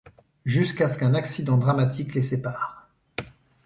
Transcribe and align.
Jusqu'à 0.45 0.87
ce 0.87 0.97
qu'un 0.97 1.13
accident 1.13 1.59
dramatique 1.59 2.15
les 2.15 2.23
sépare. 2.23 2.89